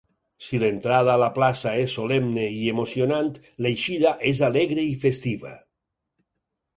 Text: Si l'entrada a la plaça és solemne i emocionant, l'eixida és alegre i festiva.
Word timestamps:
Si 0.43 0.59
l'entrada 0.61 1.11
a 1.15 1.19
la 1.23 1.27
plaça 1.33 1.73
és 1.81 1.97
solemne 1.99 2.45
i 2.61 2.63
emocionant, 2.71 3.29
l'eixida 3.65 4.15
és 4.31 4.41
alegre 4.49 4.87
i 4.93 4.97
festiva. 5.05 5.53